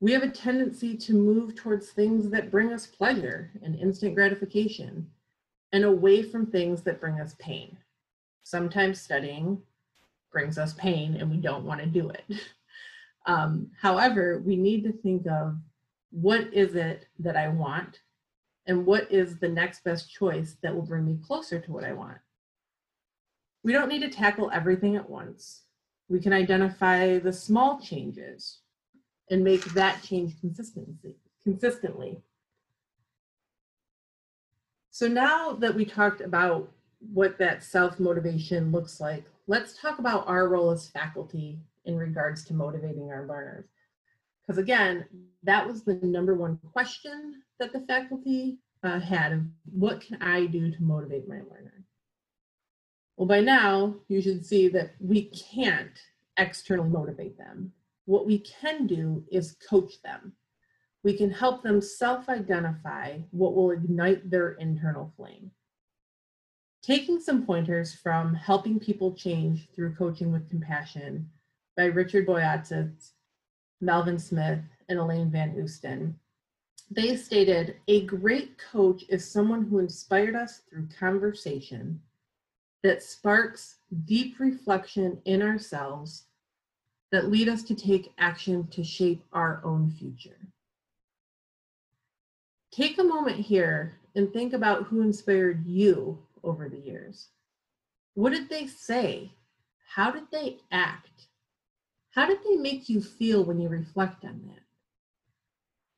We 0.00 0.12
have 0.12 0.22
a 0.22 0.28
tendency 0.28 0.94
to 0.94 1.14
move 1.14 1.54
towards 1.54 1.92
things 1.92 2.28
that 2.28 2.50
bring 2.50 2.74
us 2.74 2.86
pleasure 2.86 3.52
and 3.62 3.74
instant 3.74 4.14
gratification 4.14 5.10
and 5.72 5.84
away 5.84 6.22
from 6.22 6.44
things 6.44 6.82
that 6.82 7.00
bring 7.00 7.18
us 7.18 7.34
pain. 7.38 7.78
Sometimes 8.42 9.00
studying 9.00 9.62
brings 10.30 10.58
us 10.58 10.74
pain 10.74 11.14
and 11.14 11.30
we 11.30 11.38
don't 11.38 11.64
want 11.64 11.80
to 11.80 11.86
do 11.86 12.10
it. 12.10 12.24
Um, 13.26 13.70
however, 13.80 14.42
we 14.44 14.56
need 14.56 14.82
to 14.84 14.92
think 14.92 15.26
of 15.26 15.56
what 16.10 16.52
is 16.52 16.74
it 16.74 17.06
that 17.18 17.36
I 17.36 17.48
want 17.48 18.00
and 18.66 18.86
what 18.86 19.10
is 19.10 19.38
the 19.38 19.48
next 19.48 19.84
best 19.84 20.12
choice 20.12 20.56
that 20.62 20.74
will 20.74 20.82
bring 20.82 21.06
me 21.06 21.18
closer 21.24 21.60
to 21.60 21.72
what 21.72 21.84
I 21.84 21.92
want. 21.92 22.18
We 23.64 23.72
don't 23.72 23.88
need 23.88 24.02
to 24.02 24.10
tackle 24.10 24.50
everything 24.52 24.96
at 24.96 25.08
once. 25.08 25.62
We 26.08 26.20
can 26.20 26.32
identify 26.32 27.18
the 27.18 27.32
small 27.32 27.80
changes 27.80 28.58
and 29.30 29.42
make 29.42 29.64
that 29.72 30.02
change 30.02 30.38
consistency, 30.40 31.16
consistently. 31.42 32.20
So 34.90 35.08
now 35.08 35.52
that 35.54 35.74
we 35.74 35.84
talked 35.84 36.20
about 36.20 36.70
what 37.12 37.38
that 37.38 37.64
self-motivation 37.64 38.70
looks 38.70 39.00
like, 39.00 39.24
let's 39.46 39.80
talk 39.80 39.98
about 39.98 40.28
our 40.28 40.48
role 40.48 40.70
as 40.70 40.88
faculty 40.88 41.58
in 41.84 41.96
regards 41.96 42.44
to 42.44 42.54
motivating 42.54 43.10
our 43.10 43.26
learners. 43.26 43.66
Because 44.46 44.58
again, 44.58 45.04
that 45.42 45.66
was 45.66 45.84
the 45.84 45.94
number 46.02 46.34
one 46.34 46.58
question 46.72 47.42
that 47.58 47.72
the 47.72 47.80
faculty 47.80 48.58
uh, 48.82 48.98
had 48.98 49.32
of 49.32 49.42
what 49.72 50.00
can 50.00 50.20
I 50.20 50.46
do 50.46 50.70
to 50.70 50.82
motivate 50.82 51.28
my 51.28 51.36
learner? 51.36 51.84
Well, 53.16 53.28
by 53.28 53.40
now 53.40 53.96
you 54.08 54.20
should 54.20 54.44
see 54.44 54.68
that 54.68 54.94
we 54.98 55.26
can't 55.30 55.98
externally 56.38 56.88
motivate 56.88 57.38
them. 57.38 57.72
What 58.06 58.26
we 58.26 58.38
can 58.38 58.86
do 58.86 59.24
is 59.30 59.56
coach 59.68 60.02
them. 60.02 60.32
We 61.04 61.16
can 61.16 61.30
help 61.30 61.62
them 61.62 61.80
self-identify 61.80 63.18
what 63.30 63.54
will 63.54 63.70
ignite 63.70 64.30
their 64.30 64.52
internal 64.52 65.12
flame. 65.16 65.50
Taking 66.82 67.20
some 67.20 67.46
pointers 67.46 67.94
from 67.94 68.34
Helping 68.34 68.80
People 68.80 69.12
Change 69.12 69.68
Through 69.74 69.94
Coaching 69.94 70.32
with 70.32 70.50
Compassion 70.50 71.30
by 71.76 71.86
Richard 71.86 72.26
Boyatzis, 72.26 73.12
Melvin 73.80 74.18
Smith, 74.18 74.60
and 74.88 74.98
Elaine 74.98 75.30
Van 75.30 75.54
Oosten. 75.54 76.14
They 76.90 77.16
stated, 77.16 77.76
a 77.88 78.04
great 78.04 78.58
coach 78.58 79.04
is 79.08 79.26
someone 79.26 79.64
who 79.64 79.78
inspired 79.78 80.36
us 80.36 80.60
through 80.68 80.88
conversation 80.98 82.00
that 82.82 83.02
sparks 83.02 83.76
deep 84.04 84.38
reflection 84.38 85.18
in 85.24 85.40
ourselves 85.40 86.24
that 87.10 87.30
lead 87.30 87.48
us 87.48 87.62
to 87.62 87.74
take 87.74 88.12
action 88.18 88.66
to 88.68 88.82
shape 88.82 89.22
our 89.32 89.60
own 89.64 89.90
future. 89.90 90.48
Take 92.70 92.98
a 92.98 93.04
moment 93.04 93.36
here 93.36 93.98
and 94.14 94.32
think 94.32 94.52
about 94.52 94.84
who 94.84 95.02
inspired 95.02 95.64
you 95.66 96.18
over 96.42 96.68
the 96.68 96.78
years. 96.78 97.28
What 98.14 98.30
did 98.30 98.48
they 98.48 98.66
say? 98.66 99.32
How 99.94 100.10
did 100.10 100.24
they 100.30 100.58
act? 100.70 101.28
How 102.12 102.26
did 102.26 102.38
they 102.44 102.56
make 102.56 102.88
you 102.90 103.00
feel 103.00 103.42
when 103.42 103.58
you 103.58 103.68
reflect 103.68 104.24
on 104.24 104.42
that? 104.46 104.62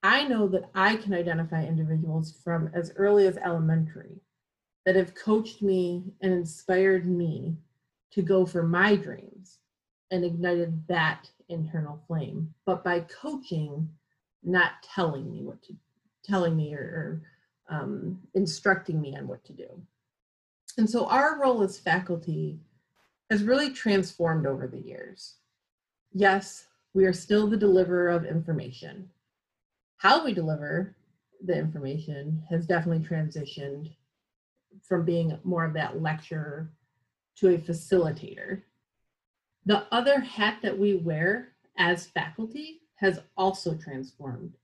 I 0.04 0.28
know 0.28 0.46
that 0.48 0.70
I 0.74 0.96
can 0.96 1.12
identify 1.12 1.64
individuals 1.64 2.32
from 2.44 2.70
as 2.72 2.92
early 2.96 3.26
as 3.26 3.36
elementary 3.38 4.20
that 4.86 4.94
have 4.94 5.14
coached 5.14 5.60
me 5.60 6.04
and 6.20 6.32
inspired 6.32 7.06
me 7.06 7.56
to 8.12 8.22
go 8.22 8.46
for 8.46 8.62
my 8.62 8.94
dreams 8.94 9.58
and 10.12 10.24
ignited 10.24 10.86
that 10.86 11.28
internal 11.48 12.00
flame. 12.06 12.54
But 12.64 12.84
by 12.84 13.00
coaching, 13.00 13.88
not 14.44 14.72
telling 14.82 15.32
me 15.32 15.42
what 15.42 15.62
to, 15.62 15.74
telling 16.22 16.54
me 16.54 16.74
or, 16.74 17.22
or 17.68 17.76
um, 17.76 18.20
instructing 18.34 19.00
me 19.00 19.16
on 19.16 19.26
what 19.26 19.44
to 19.46 19.52
do. 19.52 19.68
And 20.78 20.88
so 20.88 21.06
our 21.06 21.40
role 21.40 21.62
as 21.62 21.78
faculty 21.78 22.60
has 23.30 23.42
really 23.42 23.70
transformed 23.70 24.46
over 24.46 24.68
the 24.68 24.80
years 24.80 25.36
yes, 26.14 26.66
we 26.94 27.04
are 27.04 27.12
still 27.12 27.46
the 27.46 27.56
deliverer 27.56 28.08
of 28.08 28.24
information. 28.24 29.10
How 29.98 30.24
we 30.24 30.32
deliver 30.32 30.94
the 31.44 31.58
information 31.58 32.42
has 32.48 32.66
definitely 32.66 33.06
transitioned 33.06 33.90
from 34.82 35.04
being 35.04 35.38
more 35.44 35.64
of 35.64 35.74
that 35.74 36.00
lecturer 36.00 36.70
to 37.36 37.48
a 37.54 37.58
facilitator. 37.58 38.62
The 39.66 39.84
other 39.92 40.20
hat 40.20 40.58
that 40.62 40.78
we 40.78 40.94
wear 40.94 41.48
as 41.76 42.06
faculty 42.06 42.82
has 42.96 43.20
also 43.36 43.74
transformed 43.74 44.54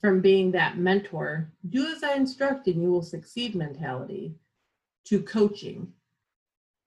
from 0.00 0.20
being 0.20 0.52
that 0.52 0.78
mentor, 0.78 1.50
do 1.70 1.86
as 1.86 2.02
I 2.02 2.14
instruct 2.14 2.66
and 2.66 2.80
you 2.82 2.90
will 2.90 3.02
succeed 3.02 3.54
mentality, 3.54 4.34
to 5.06 5.22
coaching, 5.22 5.92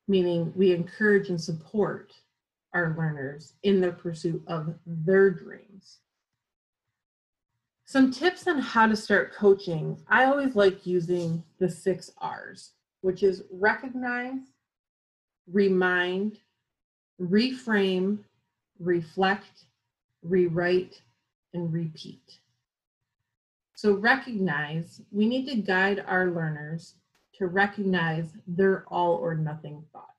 meaning 0.07 0.53
we 0.55 0.71
encourage 0.71 1.29
and 1.29 1.41
support 1.41 2.13
our 2.73 2.95
learners 2.97 3.53
in 3.63 3.81
the 3.81 3.91
pursuit 3.91 4.41
of 4.47 4.73
their 4.85 5.29
dreams. 5.29 5.99
Some 7.85 8.11
tips 8.11 8.47
on 8.47 8.59
how 8.59 8.87
to 8.87 8.95
start 8.95 9.33
coaching. 9.33 9.97
I 10.07 10.25
always 10.25 10.55
like 10.55 10.85
using 10.85 11.43
the 11.59 11.67
six 11.67 12.11
R's, 12.19 12.71
which 13.01 13.21
is 13.21 13.43
recognize, 13.51 14.39
remind, 15.51 16.39
reframe, 17.21 18.19
reflect, 18.79 19.65
rewrite, 20.23 21.01
and 21.53 21.73
repeat. 21.73 22.39
So 23.75 23.93
recognize, 23.93 25.01
we 25.11 25.27
need 25.27 25.47
to 25.47 25.55
guide 25.55 26.03
our 26.07 26.27
learners 26.27 26.95
to 27.33 27.47
recognize 27.47 28.29
their 28.47 28.85
all 28.87 29.15
or 29.15 29.35
nothing 29.35 29.83
thought. 29.91 30.10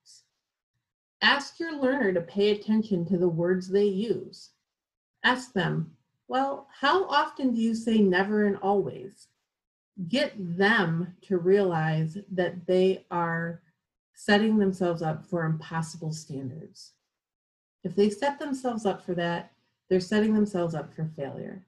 Ask 1.23 1.61
your 1.61 1.81
learner 1.81 2.13
to 2.13 2.21
pay 2.21 2.51
attention 2.51 3.05
to 3.07 3.17
the 3.17 3.29
words 3.29 3.69
they 3.69 3.85
use. 3.85 4.51
Ask 5.23 5.53
them, 5.53 5.97
well, 6.27 6.67
how 6.81 7.05
often 7.07 7.55
do 7.55 7.61
you 7.61 7.77
say 7.77 7.99
never 7.99 8.45
and 8.45 8.57
always? 8.57 9.29
Get 10.09 10.33
them 10.37 11.15
to 11.23 11.39
realize 11.39 12.19
that 12.33 12.67
they 12.67 13.07
are 13.13 13.63
setting 14.15 14.59
themselves 14.59 15.01
up 15.01 15.25
for 15.25 15.45
impossible 15.45 16.13
standards. 16.13 16.93
If 17.85 17.95
they 17.95 18.11
set 18.11 18.41
themselves 18.41 18.85
up 18.85 19.05
for 19.05 19.15
that, 19.15 19.53
they're 19.89 20.01
setting 20.01 20.35
themselves 20.35 20.75
up 20.75 20.93
for 20.93 21.05
failure 21.17 21.65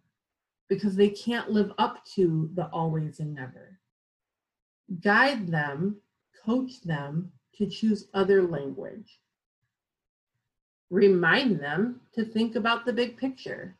because 0.68 0.96
they 0.96 1.11
can't 1.11 1.50
live 1.50 1.73
up 1.78 2.04
to 2.14 2.50
the 2.54 2.66
always 2.66 3.20
and 3.20 3.34
never. 3.34 3.78
Guide 5.00 5.46
them, 5.46 5.99
coach 6.44 6.80
them 6.80 7.30
to 7.56 7.66
choose 7.66 8.08
other 8.14 8.42
language 8.42 9.20
Remind 10.91 11.61
them 11.61 12.00
to 12.14 12.25
think 12.25 12.57
about 12.57 12.85
the 12.85 12.93
big 12.93 13.17
picture, 13.17 13.76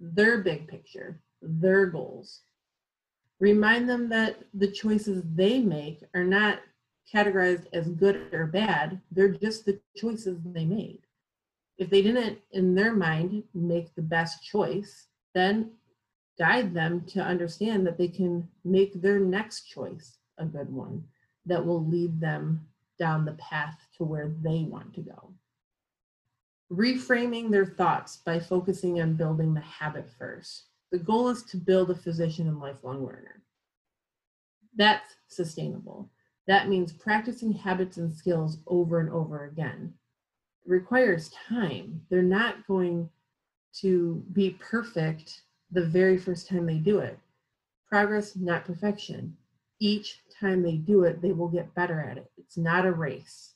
their 0.00 0.38
big 0.38 0.66
picture, 0.68 1.20
their 1.42 1.86
goals. 1.86 2.40
Remind 3.38 3.88
them 3.88 4.08
that 4.08 4.38
the 4.54 4.70
choices 4.70 5.22
they 5.34 5.60
make 5.60 6.02
are 6.14 6.24
not 6.24 6.60
categorized 7.12 7.66
as 7.72 7.88
good 7.88 8.32
or 8.32 8.46
bad, 8.46 9.00
they're 9.10 9.28
just 9.28 9.64
the 9.64 9.78
choices 9.96 10.38
they 10.44 10.64
made. 10.64 11.00
If 11.78 11.90
they 11.90 12.02
didn't, 12.02 12.38
in 12.52 12.74
their 12.74 12.94
mind, 12.94 13.44
make 13.54 13.94
the 13.94 14.02
best 14.02 14.42
choice, 14.42 15.08
then 15.34 15.72
guide 16.38 16.74
them 16.74 17.02
to 17.08 17.20
understand 17.20 17.86
that 17.86 17.98
they 17.98 18.08
can 18.08 18.48
make 18.64 19.00
their 19.00 19.20
next 19.20 19.64
choice 19.64 20.18
a 20.38 20.44
good 20.44 20.72
one 20.72 21.04
that 21.44 21.64
will 21.64 21.84
lead 21.84 22.20
them 22.20 22.66
down 22.98 23.24
the 23.24 23.32
path 23.32 23.78
to 23.96 24.04
where 24.04 24.32
they 24.42 24.62
want 24.62 24.94
to 24.94 25.00
go. 25.02 25.32
Reframing 26.70 27.50
their 27.50 27.66
thoughts 27.66 28.18
by 28.24 28.40
focusing 28.40 29.00
on 29.00 29.14
building 29.14 29.54
the 29.54 29.60
habit 29.60 30.08
first. 30.18 30.64
The 30.90 30.98
goal 30.98 31.28
is 31.28 31.42
to 31.44 31.56
build 31.56 31.90
a 31.90 31.94
physician 31.94 32.48
and 32.48 32.58
lifelong 32.58 33.04
learner. 33.04 33.42
That's 34.76 35.14
sustainable. 35.28 36.10
That 36.46 36.68
means 36.68 36.92
practicing 36.92 37.52
habits 37.52 37.96
and 37.96 38.12
skills 38.12 38.58
over 38.66 39.00
and 39.00 39.10
over 39.10 39.44
again. 39.44 39.94
It 40.64 40.70
requires 40.70 41.30
time. 41.48 42.02
They're 42.10 42.22
not 42.22 42.66
going 42.66 43.08
to 43.80 44.24
be 44.32 44.50
perfect 44.60 45.42
the 45.70 45.84
very 45.84 46.16
first 46.18 46.48
time 46.48 46.66
they 46.66 46.78
do 46.78 46.98
it. 47.00 47.18
Progress, 47.88 48.36
not 48.36 48.64
perfection. 48.64 49.36
Each 49.80 50.20
time 50.40 50.62
they 50.62 50.76
do 50.76 51.04
it, 51.04 51.20
they 51.20 51.32
will 51.32 51.48
get 51.48 51.74
better 51.74 52.00
at 52.00 52.18
it. 52.18 52.30
It's 52.36 52.56
not 52.56 52.86
a 52.86 52.92
race. 52.92 53.54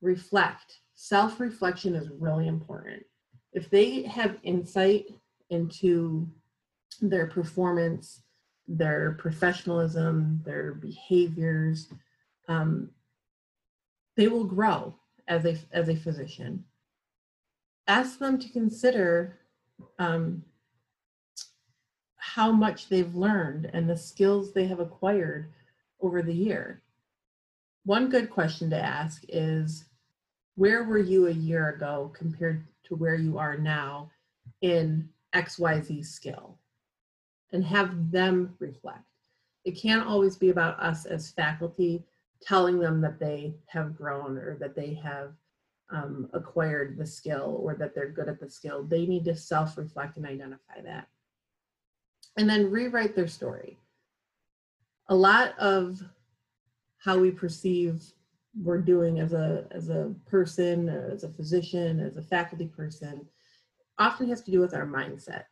Reflect. 0.00 0.80
Self 0.96 1.40
reflection 1.40 1.94
is 1.94 2.08
really 2.08 2.48
important. 2.48 3.04
If 3.52 3.68
they 3.68 4.02
have 4.04 4.38
insight 4.42 5.06
into 5.50 6.26
their 7.02 7.26
performance, 7.26 8.22
their 8.66 9.12
professionalism, 9.12 10.40
their 10.44 10.72
behaviors, 10.72 11.88
um, 12.48 12.90
they 14.16 14.28
will 14.28 14.44
grow 14.44 14.94
as 15.28 15.44
a, 15.44 15.58
as 15.70 15.90
a 15.90 15.96
physician. 15.96 16.64
Ask 17.86 18.18
them 18.18 18.38
to 18.38 18.48
consider 18.48 19.38
um, 19.98 20.42
how 22.16 22.50
much 22.50 22.88
they've 22.88 23.14
learned 23.14 23.70
and 23.74 23.88
the 23.88 23.98
skills 23.98 24.52
they 24.52 24.66
have 24.66 24.80
acquired 24.80 25.52
over 26.00 26.22
the 26.22 26.34
year. 26.34 26.82
One 27.84 28.08
good 28.08 28.30
question 28.30 28.70
to 28.70 28.82
ask 28.82 29.22
is 29.28 29.84
where 30.56 30.84
were 30.84 30.98
you 30.98 31.28
a 31.28 31.32
year 31.32 31.68
ago 31.68 32.10
compared 32.14 32.66
to 32.84 32.96
where 32.96 33.14
you 33.14 33.38
are 33.38 33.56
now 33.56 34.10
in 34.62 35.08
XYZ 35.34 36.04
skill? 36.04 36.58
And 37.52 37.64
have 37.64 38.10
them 38.10 38.54
reflect. 38.58 39.04
It 39.64 39.72
can't 39.72 40.06
always 40.06 40.36
be 40.36 40.50
about 40.50 40.80
us 40.80 41.06
as 41.06 41.30
faculty 41.30 42.02
telling 42.42 42.78
them 42.78 43.00
that 43.00 43.18
they 43.18 43.54
have 43.66 43.96
grown 43.96 44.36
or 44.36 44.56
that 44.56 44.74
they 44.74 44.94
have 44.94 45.32
um, 45.90 46.28
acquired 46.32 46.96
the 46.96 47.06
skill 47.06 47.60
or 47.62 47.74
that 47.74 47.94
they're 47.94 48.10
good 48.10 48.28
at 48.28 48.40
the 48.40 48.50
skill. 48.50 48.82
They 48.82 49.06
need 49.06 49.24
to 49.26 49.36
self 49.36 49.78
reflect 49.78 50.16
and 50.16 50.26
identify 50.26 50.80
that. 50.84 51.06
And 52.36 52.48
then 52.48 52.70
rewrite 52.70 53.14
their 53.14 53.28
story. 53.28 53.78
A 55.08 55.14
lot 55.14 55.56
of 55.58 56.02
how 56.98 57.18
we 57.18 57.30
perceive 57.30 58.02
we're 58.62 58.80
doing 58.80 59.20
as 59.20 59.32
a 59.32 59.66
as 59.70 59.88
a 59.88 60.14
person, 60.26 60.88
as 60.88 61.24
a 61.24 61.32
physician, 61.32 62.00
as 62.00 62.16
a 62.16 62.22
faculty 62.22 62.66
person, 62.66 63.26
often 63.98 64.28
has 64.28 64.42
to 64.42 64.50
do 64.50 64.60
with 64.60 64.74
our 64.74 64.86
mindset. 64.86 65.44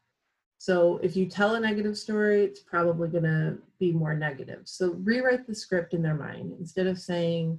So 0.58 0.98
if 1.02 1.16
you 1.16 1.26
tell 1.26 1.56
a 1.56 1.60
negative 1.60 1.98
story, 1.98 2.42
it's 2.44 2.60
probably 2.60 3.08
going 3.08 3.24
to 3.24 3.58
be 3.78 3.92
more 3.92 4.14
negative. 4.14 4.62
So 4.64 4.92
rewrite 5.02 5.46
the 5.46 5.54
script 5.54 5.92
in 5.92 6.02
their 6.02 6.14
mind 6.14 6.54
instead 6.58 6.86
of 6.86 6.98
saying, 6.98 7.58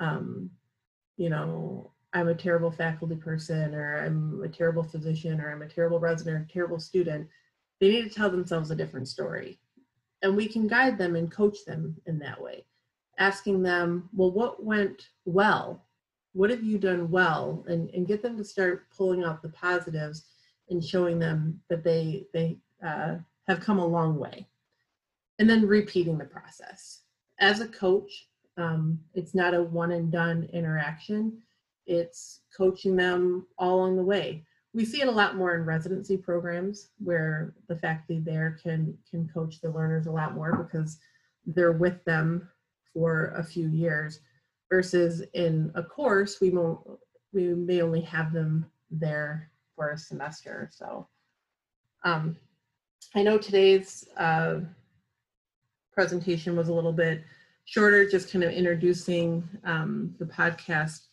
um, 0.00 0.50
you 1.16 1.28
know, 1.28 1.92
I'm 2.12 2.28
a 2.28 2.34
terrible 2.34 2.70
faculty 2.70 3.16
person, 3.16 3.74
or 3.74 3.98
I'm 3.98 4.42
a 4.42 4.48
terrible 4.48 4.82
physician, 4.82 5.40
or 5.40 5.52
I'm 5.52 5.62
a 5.62 5.68
terrible 5.68 6.00
resident, 6.00 6.36
or 6.36 6.40
a 6.48 6.52
terrible 6.52 6.80
student. 6.80 7.28
They 7.80 7.90
need 7.90 8.04
to 8.04 8.14
tell 8.14 8.30
themselves 8.30 8.70
a 8.70 8.76
different 8.76 9.08
story. 9.08 9.58
And 10.22 10.34
we 10.34 10.48
can 10.48 10.66
guide 10.66 10.96
them 10.96 11.16
and 11.16 11.30
coach 11.30 11.58
them 11.66 11.96
in 12.06 12.18
that 12.20 12.40
way, 12.40 12.64
asking 13.18 13.62
them, 13.62 14.08
well, 14.14 14.30
what 14.30 14.62
went 14.62 15.08
well? 15.24 15.84
What 16.32 16.50
have 16.50 16.62
you 16.62 16.78
done 16.78 17.10
well? 17.10 17.64
And, 17.66 17.88
and 17.90 18.06
get 18.06 18.22
them 18.22 18.36
to 18.36 18.44
start 18.44 18.86
pulling 18.94 19.24
out 19.24 19.42
the 19.42 19.48
positives 19.48 20.24
and 20.68 20.84
showing 20.84 21.18
them 21.18 21.60
that 21.70 21.84
they, 21.84 22.26
they 22.32 22.58
uh, 22.84 23.16
have 23.46 23.60
come 23.60 23.78
a 23.78 23.86
long 23.86 24.18
way. 24.18 24.46
And 25.38 25.48
then 25.48 25.66
repeating 25.66 26.18
the 26.18 26.24
process. 26.24 27.00
As 27.38 27.60
a 27.60 27.68
coach, 27.68 28.28
um, 28.56 28.98
it's 29.14 29.34
not 29.34 29.54
a 29.54 29.62
one 29.62 29.92
and 29.92 30.10
done 30.10 30.48
interaction. 30.52 31.42
It's 31.86 32.40
coaching 32.56 32.96
them 32.96 33.46
all 33.58 33.76
along 33.76 33.96
the 33.96 34.02
way. 34.02 34.44
We 34.72 34.84
see 34.84 35.00
it 35.00 35.08
a 35.08 35.12
lot 35.12 35.36
more 35.36 35.54
in 35.54 35.64
residency 35.64 36.16
programs 36.16 36.88
where 36.98 37.54
the 37.68 37.76
faculty 37.76 38.20
there 38.20 38.58
can 38.62 38.96
can 39.10 39.28
coach 39.28 39.60
the 39.60 39.70
learners 39.70 40.06
a 40.06 40.10
lot 40.10 40.34
more 40.34 40.54
because 40.56 40.98
they're 41.46 41.72
with 41.72 42.04
them 42.04 42.48
for 42.96 43.34
a 43.36 43.44
few 43.44 43.68
years 43.68 44.20
versus 44.70 45.22
in 45.34 45.70
a 45.74 45.82
course 45.82 46.40
we 46.40 46.48
won't 46.50 46.80
we 47.32 47.54
may 47.54 47.82
only 47.82 48.00
have 48.00 48.32
them 48.32 48.64
there 48.90 49.50
for 49.74 49.90
a 49.90 49.98
semester 49.98 50.70
so 50.72 51.06
um, 52.04 52.36
i 53.14 53.22
know 53.22 53.36
today's 53.36 54.08
uh, 54.16 54.60
presentation 55.92 56.56
was 56.56 56.68
a 56.68 56.72
little 56.72 56.92
bit 56.92 57.22
shorter, 57.66 58.08
just 58.08 58.32
kind 58.32 58.44
of 58.44 58.52
introducing 58.52 59.46
um, 59.64 60.14
the 60.18 60.24
podcast 60.24 61.08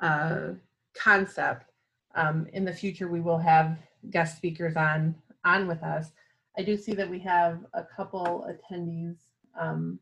uh, 0.00 0.50
concept. 0.96 1.70
Um, 2.14 2.46
in 2.52 2.64
the 2.64 2.72
future, 2.72 3.08
we 3.08 3.20
will 3.20 3.38
have 3.38 3.76
guest 4.10 4.36
speakers 4.36 4.76
on 4.76 5.16
on 5.44 5.66
with 5.66 5.82
us. 5.82 6.12
I 6.56 6.62
do 6.62 6.76
see 6.76 6.94
that 6.94 7.10
we 7.10 7.18
have 7.20 7.58
a 7.74 7.82
couple 7.82 8.48
attendees 8.48 9.16
um, 9.58 9.98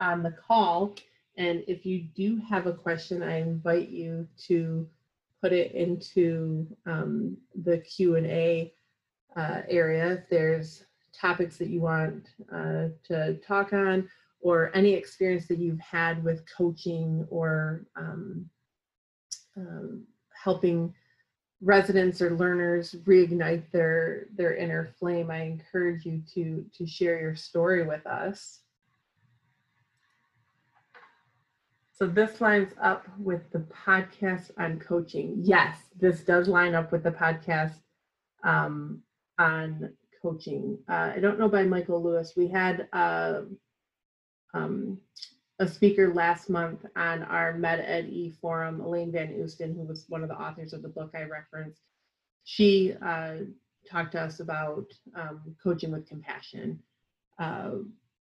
on 0.00 0.22
the 0.22 0.32
call, 0.32 0.94
and 1.36 1.62
if 1.66 1.86
you 1.86 2.02
do 2.14 2.40
have 2.48 2.66
a 2.66 2.72
question, 2.72 3.22
I 3.22 3.40
invite 3.40 3.88
you 3.88 4.26
to 4.46 4.88
put 5.40 5.52
it 5.52 5.72
into 5.72 6.66
um, 6.86 7.36
the 7.64 7.78
Q 7.78 8.16
and 8.16 8.26
A 8.26 8.72
uh, 9.36 9.62
area. 9.68 10.12
If 10.12 10.28
there's 10.28 10.84
topics 11.18 11.56
that 11.58 11.68
you 11.68 11.80
want 11.80 12.28
uh, 12.52 12.88
to 13.04 13.34
talk 13.46 13.72
on, 13.72 14.08
or 14.40 14.70
any 14.74 14.92
experience 14.92 15.46
that 15.48 15.58
you've 15.58 15.80
had 15.80 16.22
with 16.24 16.44
coaching 16.56 17.26
or 17.30 17.84
um, 17.96 18.48
um, 19.56 20.04
helping 20.42 20.94
residents 21.62 22.22
or 22.22 22.30
learners 22.36 22.94
reignite 23.04 23.70
their 23.70 24.28
their 24.34 24.56
inner 24.56 24.94
flame 24.98 25.30
i 25.30 25.42
encourage 25.42 26.06
you 26.06 26.22
to 26.32 26.64
to 26.72 26.86
share 26.86 27.20
your 27.20 27.36
story 27.36 27.86
with 27.86 28.06
us 28.06 28.60
so 32.00 32.06
this 32.06 32.40
lines 32.40 32.72
up 32.80 33.06
with 33.18 33.42
the 33.52 33.58
podcast 33.86 34.50
on 34.58 34.78
coaching 34.78 35.36
yes 35.42 35.76
this 35.98 36.20
does 36.20 36.48
line 36.48 36.74
up 36.74 36.90
with 36.92 37.02
the 37.02 37.10
podcast 37.10 37.74
um, 38.42 39.02
on 39.38 39.92
coaching 40.22 40.78
uh, 40.88 41.12
i 41.14 41.18
don't 41.20 41.38
know 41.38 41.48
by 41.48 41.62
michael 41.62 42.02
lewis 42.02 42.32
we 42.36 42.48
had 42.48 42.88
uh, 42.92 43.42
um, 44.54 44.98
a 45.58 45.68
speaker 45.68 46.12
last 46.14 46.48
month 46.48 46.86
on 46.96 47.22
our 47.24 47.52
MedEd 47.52 48.34
forum, 48.40 48.80
Elaine 48.80 49.12
Van 49.12 49.28
Oosten, 49.28 49.76
who 49.76 49.82
was 49.82 50.06
one 50.08 50.22
of 50.22 50.30
the 50.30 50.34
authors 50.34 50.72
of 50.72 50.80
the 50.80 50.88
book 50.88 51.10
I 51.14 51.24
referenced. 51.24 51.82
She 52.44 52.94
uh, 53.04 53.34
talked 53.88 54.12
to 54.12 54.22
us 54.22 54.40
about 54.40 54.86
um, 55.14 55.54
coaching 55.62 55.92
with 55.92 56.08
compassion. 56.08 56.78
Uh, 57.38 57.72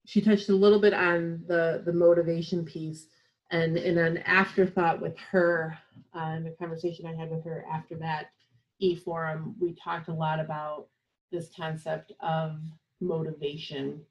she 0.06 0.20
touched 0.20 0.50
a 0.50 0.56
little 0.56 0.80
bit 0.80 0.94
on 0.94 1.42
the, 1.48 1.82
the 1.86 1.94
motivation 1.94 2.66
piece 2.66 3.08
and 3.54 3.78
in 3.78 3.98
an 3.98 4.18
afterthought 4.20 5.02
with 5.02 5.18
her, 5.32 5.78
uh, 6.14 6.34
in 6.38 6.44
the 6.44 6.56
conversation 6.60 7.06
I 7.06 7.16
had 7.16 7.32
with 7.32 7.46
her 7.46 7.66
after 7.72 7.96
that 7.98 8.32
e-forum, 8.80 9.56
we 9.62 9.74
talked 9.74 10.10
a 10.10 10.14
lot 10.14 10.40
about 10.40 10.88
this 11.32 11.50
concept 11.56 12.12
of 12.20 12.58
motivation 13.00 14.02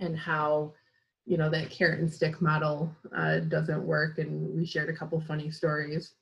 and 0.00 0.16
how 0.16 0.72
you 1.26 1.36
know 1.36 1.50
that 1.50 1.70
carrot 1.70 2.00
and 2.00 2.12
stick 2.12 2.40
model 2.40 2.90
uh, 3.16 3.38
doesn't 3.40 3.86
work 3.86 4.18
and 4.18 4.54
we 4.56 4.66
shared 4.66 4.88
a 4.88 4.96
couple 4.96 5.20
funny 5.20 5.50
stories 5.50 6.14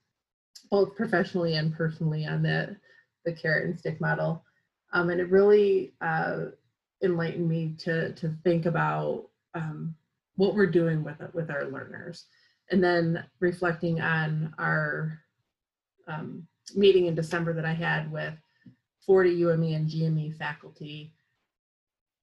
both 0.71 0.95
professionally 0.97 1.55
and 1.55 1.75
personally 1.75 2.27
on 2.27 2.43
that 2.43 2.77
the 3.25 3.33
carrot 3.33 3.67
and 3.67 3.79
stick 3.79 4.01
model. 4.01 4.45
Um, 4.93 5.11
and 5.11 5.21
it 5.21 5.31
really 5.31 5.95
uh, 6.01 6.47
enlightened 7.03 7.49
me 7.49 7.75
to 7.79 8.13
to 8.15 8.35
think 8.45 8.67
about 8.67 9.29
um, 9.55 9.95
what 10.37 10.55
we're 10.55 10.67
doing 10.67 11.05
with 11.05 11.21
it 11.21 11.35
with 11.35 11.51
our 11.51 11.67
learners 11.67 12.27
and 12.71 12.83
then 12.83 13.25
reflecting 13.41 14.01
on 14.01 14.55
our 14.59 15.19
um, 16.09 16.47
meeting 16.75 17.07
in 17.07 17.15
December 17.15 17.53
that 17.53 17.65
I 17.65 17.75
had 17.75 18.11
with 18.11 18.35
40 19.07 19.31
UME 19.31 19.75
and 19.75 19.89
GME 19.89 20.37
faculty, 20.37 21.13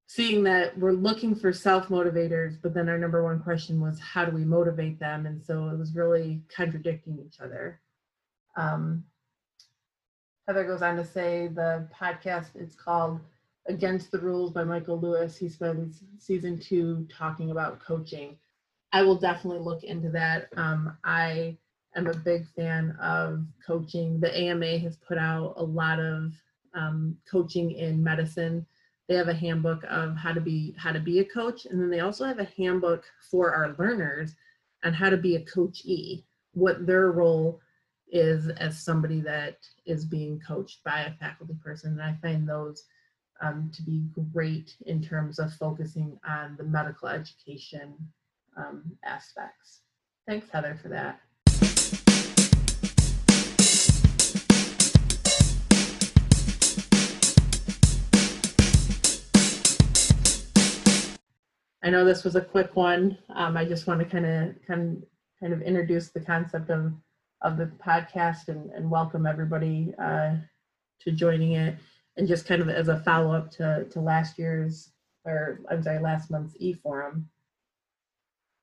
seeing 0.07 0.43
that 0.43 0.77
we're 0.77 0.91
looking 0.91 1.35
for 1.35 1.53
self-motivators, 1.53 2.57
but 2.61 2.73
then 2.73 2.89
our 2.89 2.97
number 2.97 3.23
one 3.23 3.41
question 3.41 3.79
was 3.79 3.99
how 3.99 4.25
do 4.25 4.31
we 4.31 4.43
motivate 4.43 4.99
them? 4.99 5.25
And 5.25 5.43
so 5.43 5.67
it 5.69 5.77
was 5.77 5.93
really 5.93 6.41
contradicting 6.53 7.19
each 7.25 7.39
other. 7.39 7.79
Um, 8.55 9.03
Heather 10.47 10.65
goes 10.65 10.81
on 10.81 10.95
to 10.95 11.05
say 11.05 11.47
the 11.47 11.87
podcast 11.95 12.55
is 12.55 12.73
called 12.73 13.19
Against 13.69 14.11
the 14.11 14.19
Rules 14.19 14.51
by 14.51 14.63
Michael 14.63 14.99
Lewis. 14.99 15.37
He 15.37 15.47
spends 15.47 16.03
season 16.17 16.59
two 16.59 17.07
talking 17.15 17.51
about 17.51 17.79
coaching. 17.79 18.35
I 18.91 19.03
will 19.03 19.15
definitely 19.15 19.59
look 19.59 19.83
into 19.83 20.09
that. 20.09 20.49
Um, 20.57 20.97
I 21.03 21.55
am 21.95 22.07
a 22.07 22.17
big 22.17 22.47
fan 22.55 22.97
of 22.99 23.45
coaching. 23.65 24.19
The 24.19 24.35
AMA 24.35 24.79
has 24.79 24.97
put 24.97 25.19
out 25.19 25.53
a 25.57 25.63
lot 25.63 25.99
of 25.99 26.33
um, 26.73 27.15
coaching 27.29 27.71
in 27.73 28.03
medicine. 28.03 28.65
They 29.07 29.13
have 29.13 29.27
a 29.27 29.35
handbook 29.35 29.83
of 29.87 30.17
how 30.17 30.33
to 30.33 30.41
be 30.41 30.73
how 30.75 30.91
to 30.91 30.99
be 30.99 31.19
a 31.19 31.25
coach, 31.25 31.65
and 31.65 31.79
then 31.79 31.91
they 31.91 31.99
also 31.99 32.25
have 32.25 32.39
a 32.39 32.49
handbook 32.57 33.05
for 33.29 33.53
our 33.53 33.75
learners 33.77 34.35
on 34.83 34.93
how 34.93 35.11
to 35.11 35.17
be 35.17 35.35
a 35.35 35.45
coachee, 35.45 36.25
what 36.53 36.87
their 36.87 37.11
role 37.11 37.61
is 38.11 38.49
as 38.49 38.83
somebody 38.83 39.21
that 39.21 39.57
is 39.85 40.05
being 40.05 40.39
coached 40.39 40.83
by 40.83 41.01
a 41.01 41.13
faculty 41.13 41.55
person. 41.63 41.91
And 41.91 42.01
I 42.01 42.17
find 42.19 42.49
those 42.49 42.83
um, 43.41 43.71
to 43.73 43.81
be 43.81 44.03
great 44.33 44.75
in 44.85 45.01
terms 45.01 45.39
of 45.39 45.53
focusing 45.53 46.19
on 46.27 46.55
the 46.57 46.63
medical 46.63 47.07
education 47.07 47.95
um, 48.57 48.83
aspects. 49.03 49.81
Thanks, 50.27 50.49
Heather, 50.49 50.77
for 50.81 50.89
that. 50.89 51.21
I 61.81 61.89
know 61.91 62.05
this 62.05 62.23
was 62.23 62.35
a 62.35 62.41
quick 62.41 62.75
one. 62.75 63.17
Um, 63.33 63.57
I 63.57 63.65
just 63.65 63.87
want 63.87 63.99
to 64.01 64.05
kind 64.05 64.25
of 64.25 64.55
kind 64.67 65.01
kind 65.39 65.53
of 65.53 65.61
introduce 65.61 66.09
the 66.09 66.19
concept 66.19 66.69
of 66.69 66.93
of 67.41 67.57
the 67.57 67.71
podcast 67.83 68.49
and, 68.49 68.69
and 68.71 68.91
welcome 68.91 69.25
everybody 69.25 69.93
uh, 69.97 70.35
to 71.01 71.11
joining 71.11 71.53
it. 71.53 71.77
And 72.19 72.27
just 72.27 72.45
kind 72.45 72.61
of 72.61 72.69
as 72.69 72.89
a 72.89 72.99
follow 72.99 73.33
up 73.33 73.49
to 73.53 73.87
to 73.89 73.99
last 73.99 74.37
year's 74.37 74.91
or 75.25 75.61
I'm 75.69 75.81
sorry, 75.81 75.99
last 75.99 76.29
month's 76.29 76.55
e 76.59 76.73
forum. 76.73 77.29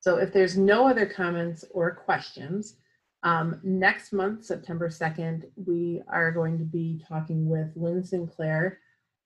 So 0.01 0.19
if 0.19 0.33
there's 0.33 0.57
no 0.57 0.87
other 0.87 1.07
comments 1.07 1.65
or 1.73 1.91
questions, 1.91 2.77
um, 3.23 3.61
next 3.65 4.13
month, 4.13 4.45
September 4.45 4.89
2nd, 4.89 5.45
we 5.57 6.03
are 6.09 6.31
going 6.31 6.59
to 6.59 6.65
be 6.65 7.03
talking 7.09 7.49
with 7.49 7.73
Lynn 7.75 8.05
Sinclair 8.05 8.79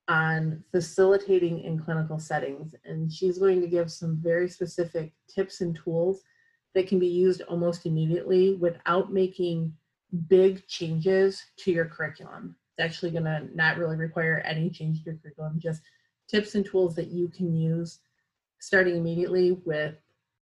on 0.08 0.64
facilitating 0.70 1.60
in 1.60 1.78
clinical 1.78 2.18
settings. 2.18 2.74
And 2.84 3.12
she's 3.12 3.38
going 3.38 3.60
to 3.60 3.66
give 3.66 3.92
some 3.92 4.18
very 4.22 4.48
specific 4.48 5.12
tips 5.28 5.60
and 5.60 5.76
tools 5.76 6.22
that 6.74 6.88
can 6.88 6.98
be 6.98 7.08
used 7.08 7.42
almost 7.42 7.84
immediately 7.84 8.54
without 8.54 9.12
making 9.12 9.74
big 10.28 10.66
changes 10.66 11.42
to 11.58 11.70
your 11.70 11.84
curriculum. 11.84 12.56
It's 12.76 12.84
actually 12.84 13.10
going 13.10 13.24
to 13.24 13.48
not 13.54 13.78
really 13.78 13.96
require 13.96 14.42
any 14.44 14.70
change 14.70 14.98
to 15.04 15.10
your 15.10 15.18
curriculum, 15.22 15.58
just 15.58 15.82
tips 16.28 16.54
and 16.54 16.64
tools 16.64 16.94
that 16.96 17.08
you 17.08 17.28
can 17.28 17.54
use 17.54 17.98
starting 18.60 18.96
immediately 18.96 19.52
with 19.64 19.96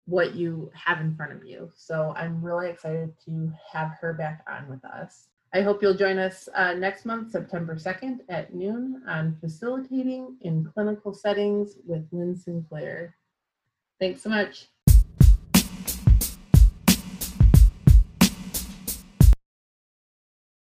what 0.06 0.34
you 0.34 0.70
have 0.74 1.00
in 1.00 1.14
front 1.14 1.32
of 1.32 1.44
you. 1.44 1.70
So 1.74 2.12
I'm 2.16 2.42
really 2.42 2.68
excited 2.68 3.14
to 3.26 3.52
have 3.72 3.92
her 4.00 4.12
back 4.12 4.44
on 4.48 4.68
with 4.68 4.84
us. 4.84 5.28
I 5.52 5.62
hope 5.62 5.82
you'll 5.82 5.94
join 5.94 6.18
us 6.18 6.48
uh, 6.54 6.74
next 6.74 7.04
month, 7.04 7.32
September 7.32 7.74
2nd 7.74 8.20
at 8.28 8.54
noon 8.54 9.02
on 9.08 9.36
Facilitating 9.40 10.36
in 10.42 10.64
Clinical 10.64 11.12
Settings 11.12 11.74
with 11.84 12.06
Lynn 12.12 12.36
Sinclair. 12.36 13.16
Thanks 13.98 14.22
so 14.22 14.30
much. 14.30 14.68